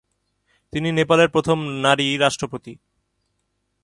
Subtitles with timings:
[0.73, 2.73] তিনি নেপালের প্রথম নারী রাষ্ট্রপতি।